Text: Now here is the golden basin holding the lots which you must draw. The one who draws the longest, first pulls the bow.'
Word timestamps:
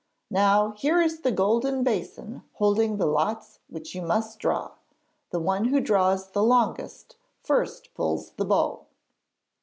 Now 0.31 0.71
here 0.71 0.99
is 0.99 1.19
the 1.21 1.31
golden 1.31 1.83
basin 1.83 2.41
holding 2.53 2.97
the 2.97 3.05
lots 3.05 3.59
which 3.67 3.93
you 3.93 4.01
must 4.01 4.39
draw. 4.39 4.71
The 5.29 5.39
one 5.39 5.65
who 5.65 5.79
draws 5.79 6.31
the 6.31 6.41
longest, 6.43 7.17
first 7.43 7.93
pulls 7.93 8.31
the 8.31 8.45
bow.' 8.45 8.87